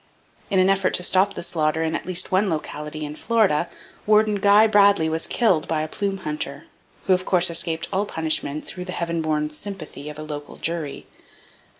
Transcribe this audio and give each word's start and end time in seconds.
In 0.49 0.57
an 0.57 0.67
effort 0.67 0.95
to 0.95 1.03
stop 1.03 1.35
the 1.35 1.43
slaughter 1.43 1.83
in 1.83 1.93
at 1.93 2.07
least 2.07 2.31
one 2.31 2.49
locality 2.49 3.05
in 3.05 3.13
Florida, 3.15 3.69
Warden 4.07 4.37
Guy 4.37 4.65
Bradley 4.65 5.07
was 5.09 5.27
killed 5.27 5.67
by 5.67 5.83
a 5.83 5.87
plume 5.87 6.17
hunter, 6.17 6.63
who 7.05 7.13
of 7.13 7.23
course 7.23 7.51
escaped 7.51 7.87
all 7.93 8.07
punishment 8.07 8.65
through 8.65 8.85
the 8.85 8.93
heaven 8.97 9.21
born 9.21 9.51
"sympathy" 9.51 10.09
of 10.09 10.17
a 10.17 10.23
local 10.23 10.57
jury. 10.57 11.05